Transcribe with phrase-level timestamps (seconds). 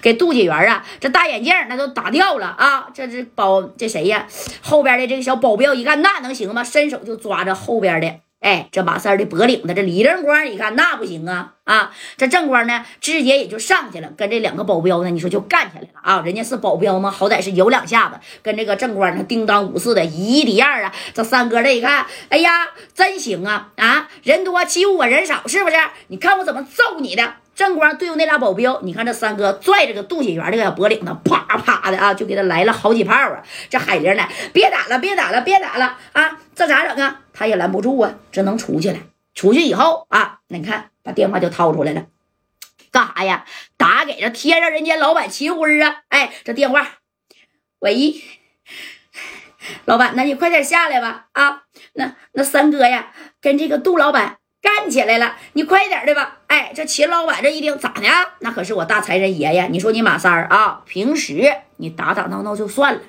[0.00, 2.88] 给杜姐媛啊，这大眼镜那都打掉了啊！
[2.94, 4.26] 这这保这谁呀？
[4.62, 6.64] 后边的这个小保镖一看，那能行吗？
[6.64, 8.10] 伸手就抓着后边的。
[8.40, 11.90] 哎，这马三的脖领子，这李正光一看那不行啊啊！
[12.16, 16.22] 这正光呢，直接也就上去了，跟这两个保镖呢，你说就干起来了啊！
[16.24, 17.10] 人家是保镖吗？
[17.10, 20.90] 好歹是有两下子，跟这个正光呢，叮当五四的，一敌二啊！
[21.12, 24.08] 这三哥这一看，哎呀，真行啊啊！
[24.22, 25.76] 人多欺负我人少，是不是？
[26.06, 27.34] 你看我怎么揍你的！
[27.60, 33.42] 正光对付那俩保镖，你看这三哥拽着个杜锦元这个小脖领子，啪啪的啊，就给他来了好几炮啊！
[33.68, 36.40] 这海玲呢，别打了，别打了，别打了啊！
[36.54, 37.20] 这咋整啊？
[37.34, 38.96] 他也拦不住啊，只能出去了。
[39.34, 42.06] 出去以后啊，那你看把电话就掏出来了，
[42.90, 43.44] 干啥呀？
[43.76, 45.96] 打给这天上人间老板秦辉啊！
[46.08, 46.92] 哎，这电话，
[47.80, 48.14] 喂，
[49.84, 51.26] 老板，那你快点下来吧！
[51.32, 54.38] 啊，那那三哥呀，跟这个杜老板。
[54.62, 56.38] 干起来了，你快点的吧！
[56.46, 58.06] 哎，这秦老板这一听咋的？
[58.40, 59.68] 那可是我大财神爷呀！
[59.70, 63.00] 你说你马三儿啊，平时你打打闹闹就算了，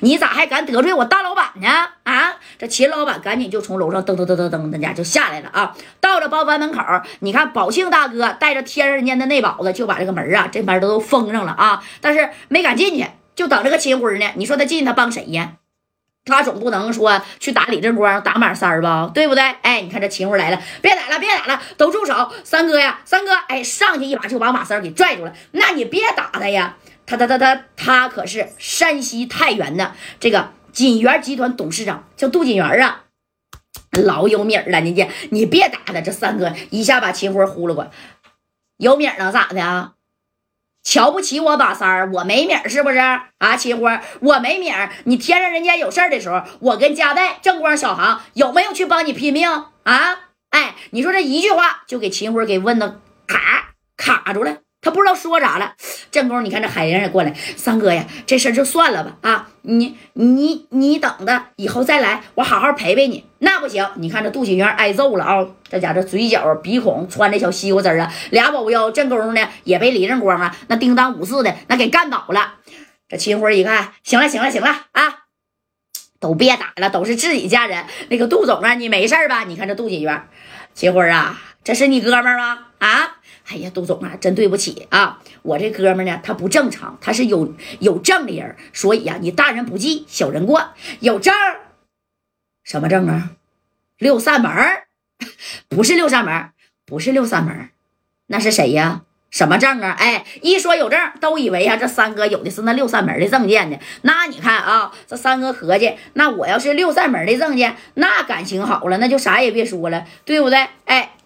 [0.00, 1.68] 你咋还敢得罪我大老板呢？
[2.04, 2.36] 啊！
[2.58, 5.74] 这秦老板赶紧就从楼上噔噔噔噔噔，那家就下来了啊！
[6.00, 6.80] 到了包房门口，
[7.20, 13.04] 你看宝庆大哥带着天人间的内宝子就把这个门啊这边都都封上了啊，但是没敢进去，
[13.34, 14.30] 就等这个秦辉呢。
[14.36, 15.54] 你说他进他帮谁呀？
[16.24, 19.42] 他总不能说去打李正光、打马三儿吧，对不对？
[19.62, 22.30] 哎，你看这秦辉来了，别打了，别打了，都住手！
[22.44, 25.32] 三哥呀，三哥，哎，上去一把就把马三儿给拽住了。
[25.52, 26.76] 那你别打他呀，
[27.06, 33.04] 他他他他他可是山西太原的这个锦源集团董事长，叫杜锦源啊，
[34.04, 34.64] 老有米了。
[34.64, 37.90] 人家你别打他，这三哥一下把秦辉呼了过，
[38.76, 39.94] 有米能咋的啊？
[40.82, 43.56] 瞧不起我把三儿，我没米儿是不是啊？
[43.56, 44.90] 秦辉，我没米儿。
[45.04, 49.48] 你天上人家有事儿的时候，我跟嘉代、正光、小航有没有去帮你拼命
[49.84, 50.20] 啊？
[50.50, 54.58] 哎，你说这一句话就给秦辉给问的卡卡住了。
[54.82, 55.74] 他不知道说啥了，
[56.10, 59.48] 正宫，你看这海玲也过来，三哥呀，这事就算了吧啊！
[59.62, 63.26] 你你你等着，以后再来，我好好陪陪你。
[63.40, 65.46] 那不行，你看这杜锦元挨揍了啊！
[65.68, 72.54] 这家这嘴角、鼻孔穿的小西瓜汁啊，俩保镖正宫呢也被李正光啊那叮当五四的那给干倒了。
[73.06, 75.24] 这秦辉一看，行了行了行了啊，
[76.20, 77.84] 都别打了，都是自己家人。
[78.08, 79.44] 那个杜总啊，你没事吧？
[79.44, 80.26] 你看这杜锦元，
[80.72, 82.60] 秦辉啊，这是你哥们吗？
[82.78, 83.16] 啊？
[83.50, 85.18] 哎呀，杜总啊，真对不起啊！
[85.42, 91.34] 我这哥们呢，他不正常，他是有有证的人，所以呀，你大人不计小人过，有证
[92.62, 93.32] 什么证啊？
[93.98, 94.52] 六扇门
[95.68, 96.50] 不是六扇门
[96.86, 97.70] 不是六扇门
[98.28, 99.02] 那是谁呀？
[99.32, 99.96] 什么证啊？
[99.98, 103.76] 哎，一说有证，都以为呀，这三哥有的是那六扇门的证件呢。
[104.02, 110.68] 那你看啊，这三哥合计，那我要是六扇门的证件，那感情好了，那就啥也别说了，对不对？
[110.84, 111.16] 哎。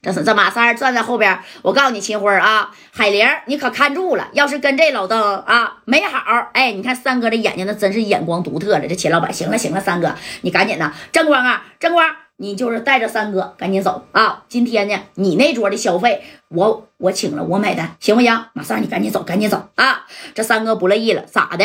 [0.00, 6.20] 这是这马三站在后边，我告诉你，秦辉啊，海玲，你可看住了，要是跟这老邓啊没好，
[6.52, 8.86] 哎，你看三哥这眼睛那真是眼光独特了。
[8.86, 14.44] 这秦老板，行了行了，三哥你赶紧的，正光啊，正光，你就是带着三哥赶紧走啊！
[14.48, 18.44] 今天呢，你那桌的消费我我请了，我买单，行不行？
[18.52, 20.06] 马三，你赶紧走，赶紧走啊！
[20.32, 21.64] 这三哥不乐意了，咋的？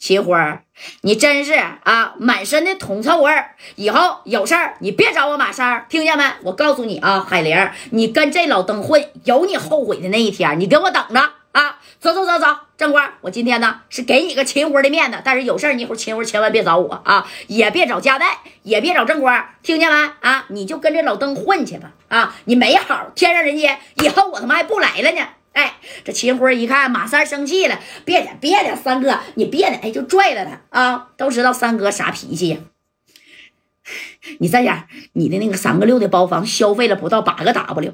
[0.00, 0.34] 秦辉，
[1.02, 3.54] 你真是啊，满身的铜臭味儿。
[3.76, 6.24] 以后有事儿你别找我马三，听见没？
[6.42, 10.58] 我告诉你啊，海玲，你跟这老登混，有你后悔的那一天。
[10.58, 11.20] 你给我等着
[11.52, 11.78] 啊！
[12.00, 12.46] 走走走走，
[12.78, 20.10] 正官，我今天呢是给你个秦辉的面子，但是有事儿你一会儿秦辉千万别找我啊，也别找佳代，也别找正官，听见没？
[20.20, 21.90] 啊，你就跟这老登混去吧。
[22.08, 25.20] 啊，你没好，天上人间，以后我他妈还不来了呢。
[25.60, 31.08] 哎，这秦辉一看马三生气了，别的别的，三哥你别的，哎，就拽了他啊！
[31.18, 32.56] 都知道三哥啥脾气呀。
[34.38, 37.92] 你这样，你的那个三个六的包房消费了不到八个 W，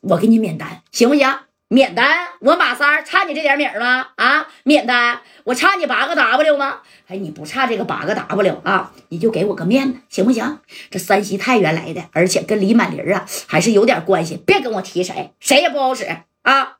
[0.00, 1.32] 我给你免单，行不行？
[1.68, 2.26] 免单？
[2.40, 4.08] 我马三差你这点米吗？
[4.16, 5.20] 啊，免单？
[5.44, 6.80] 我差你八个 W 吗？
[7.06, 10.58] 哎，你不差这个八个 W 啊，你就给我个面子，行不行？
[10.90, 16.04] 这山西太原来的，而且跟李满林啊还是有点关系，别跟我提谁，谁也不好使。
[16.42, 16.78] 啊，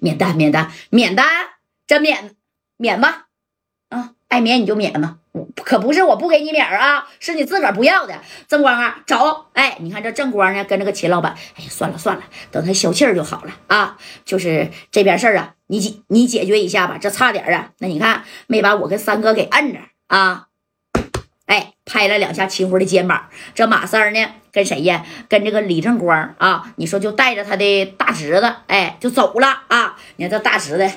[0.00, 1.26] 免单，免单，免单，
[1.86, 2.34] 真免，
[2.76, 3.26] 免吧，
[3.88, 5.18] 啊，爱免你就免吧，
[5.64, 8.20] 可不是我不给你免啊，是你自个儿不要的。
[8.46, 13.96] 正光啊，走，哎，你看这正光呢，跟这个秦老板，哎呀，算了算了，等他消气儿就好了啊。
[14.24, 20.47] 就是这边事儿啊，你解你解决一下吧，这差点啊，那你看没把我跟三哥给摁着啊。
[21.48, 23.28] 哎，拍了两下秦辉的肩膀。
[23.54, 25.04] 这马三儿呢，跟谁呀？
[25.28, 26.72] 跟这个李正光啊。
[26.76, 29.96] 你说就带着他的大侄子，哎，就走了啊。
[30.16, 30.90] 你看这大侄子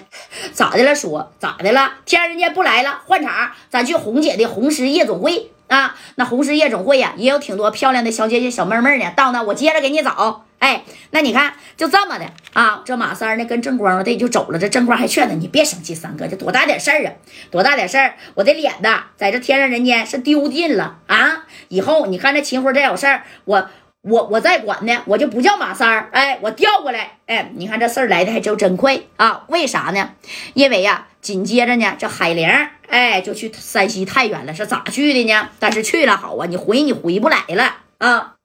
[0.52, 0.94] 咋的了？
[0.94, 1.94] 说咋的了？
[2.06, 5.52] 天人家不来了，换场，咱去红姐的红狮夜总会。
[5.72, 9.10] 啊，那红石夜总会呀，也有挺多漂亮的小姐姐、小妹妹呢。
[9.16, 10.44] 到那我接着给你找。
[10.60, 12.82] 哎，那你看就这么的啊。
[12.84, 14.60] 这马三呢跟正光的就走了。
[14.60, 17.14] 这正光还劝他，你别生气，三哥，这多大点事儿啊？
[17.50, 18.16] 多大点事儿？
[18.36, 21.46] 我的脸呐，在这天上人间是丢尽了啊！
[21.70, 23.70] 以后你看这秦辉再有事儿，我
[24.02, 26.10] 我我再管呢，我就不叫马三儿。
[26.12, 27.20] 哎，我调过来。
[27.28, 29.46] 哎，你看这事儿来的还真真快啊！
[29.48, 30.14] 为啥呢？
[30.56, 32.50] 因为呀，紧接着呢，这海玲。
[32.88, 35.50] 哎，就去山西太原了，是咋去的呢？
[35.60, 38.36] 但是去了好啊，你回你回不来了啊。